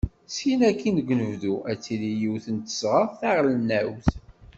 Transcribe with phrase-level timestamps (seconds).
[0.35, 4.07] Syin akin deg unebdu, ad tili yiwet n tesɣert taɣelnawt.